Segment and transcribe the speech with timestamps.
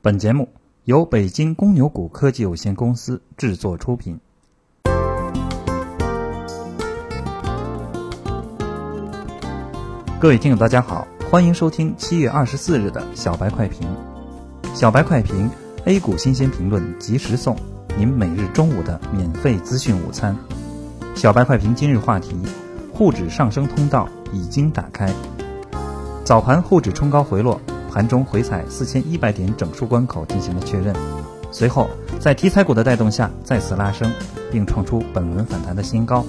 [0.00, 0.48] 本节目
[0.84, 4.20] 由北京公牛谷科技有限公司制作出品。
[10.20, 13.88] 各位听友，大家好，欢迎收听七月二十四日的小白快评。
[14.72, 15.50] 小白快评
[15.84, 17.56] ，A 股新鲜评论及时送，
[17.96, 20.36] 您每日中午的免费资讯午餐。
[21.16, 22.36] 小白快评今日话题：
[22.94, 25.12] 沪指上升通道已经打开。
[26.24, 27.60] 早盘沪指冲高回落，
[27.92, 30.94] 盘中回踩四千一百点整数关口进行了确认，
[31.50, 31.88] 随后
[32.20, 34.12] 在题材股的带动下再次拉升，
[34.50, 36.24] 并创出本轮反弹的新高。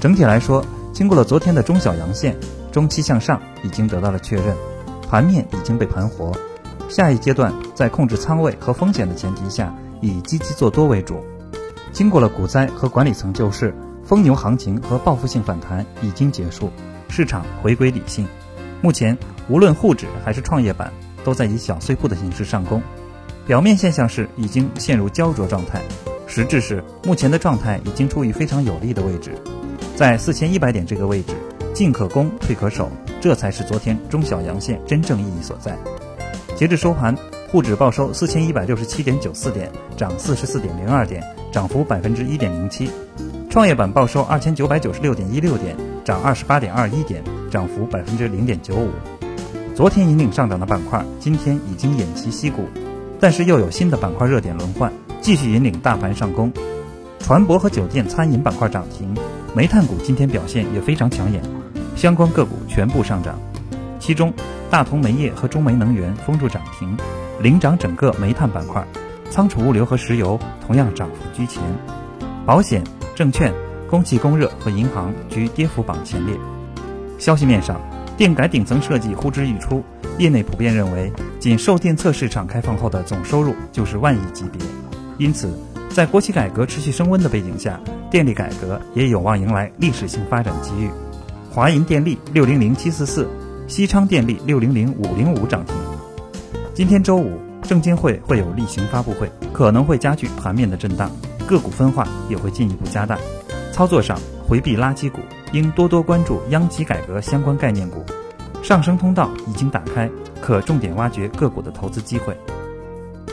[0.00, 2.36] 整体来说，经过了昨天的中小阳线。
[2.70, 4.54] 中期向上已经得到了确认，
[5.08, 6.32] 盘面已经被盘活。
[6.88, 11.24] 下一阶段，在控制仓位和风险的前提下，以积极做多为主。
[11.92, 13.74] 经过了股灾和管理层救市，
[14.04, 16.70] 疯牛行情和报复性反弹已经结束，
[17.08, 18.28] 市场回归理性。
[18.82, 19.16] 目前，
[19.48, 20.92] 无论沪指还是创业板，
[21.24, 22.82] 都在以小碎步的形式上攻。
[23.46, 25.80] 表面现象是已经陷入焦灼状态，
[26.26, 29.32] 实质是目前的状态已经处于非常有利的位置，
[29.96, 31.34] 在四千一百点这个位置。
[31.74, 35.78] 进可攻，退可守，这才是昨天中小阳线真正意义所在。
[36.56, 37.16] 截至收盘，
[37.52, 42.88] 沪指报收四千一百六十七点九四点，涨四十四点零二点，涨幅百分之一点零七；
[43.48, 48.90] 创业板报收二千九百九十六点一六点，涨二十八点二一点，涨幅百分之零点九五。
[49.78, 52.64] 昨天引领上涨的板块，今天已经偃旗息鼓，
[53.20, 56.52] 但是又有新的板块热点轮换，继续引领大盘上攻。
[57.20, 59.14] 船舶和酒店、餐饮板块涨停，
[59.54, 61.40] 煤炭股今天表现也非常抢眼。
[61.94, 63.38] 相关个股全部上涨，
[64.00, 64.34] 其中
[64.68, 66.96] 大同煤业和中煤能源封住涨停，
[67.40, 68.84] 领涨整个煤炭板块。
[69.30, 71.62] 仓储物流和石油同样涨幅居前，
[72.44, 72.82] 保险、
[73.14, 73.54] 证券、
[73.88, 76.34] 供气供热和银行居跌幅榜前列。
[77.16, 77.80] 消息面上，
[78.18, 79.80] 电改顶层设计呼之欲出，
[80.18, 84.60] 业内普遍认为，仅售电侧市场开放后的总收入就是万亿级别。
[85.18, 85.56] 因此，
[85.88, 87.78] 在国企改革持续升温的背景下，
[88.10, 90.90] 电力改革也有望迎来历史性发展机遇。
[91.48, 93.28] 华银电力六零零七四四，
[93.68, 95.76] 西昌电力六零零五零五涨停。
[96.74, 101.08] 今天周五，证监会会有例行发布会，可能会加剧盘面的震荡，
[101.46, 103.16] 个股分化也会进一步加大。
[103.70, 105.20] 操作上回避垃圾股，
[105.52, 108.02] 应多多关注央企改革相关概念股。
[108.62, 110.10] 上升通道已经打开，
[110.40, 112.34] 可重点挖掘个股的投资机会。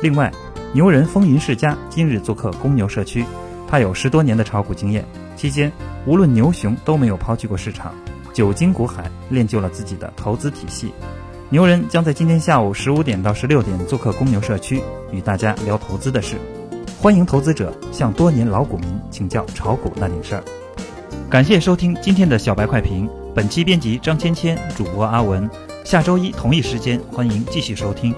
[0.00, 0.32] 另外，
[0.72, 3.24] 牛人风云世家今日做客公牛社区，
[3.66, 5.04] 他有十多年的炒股经验，
[5.34, 5.70] 期间
[6.06, 7.92] 无论牛熊都没有抛弃过市场。
[8.32, 10.92] 久经股海，练就了自己的投资体系。
[11.48, 16.36] 牛人将在今天下午十五点到十六点做客公牛社区，与大家聊投资的事。
[17.00, 20.44] 欢迎投资者向多年老股民请教炒股那点事儿。
[21.30, 25.48] 感谢收听今天的小白快评，本期编辑张芊芊，主播阿文。
[25.84, 28.12] 下周一同一时间，欢迎继续收听。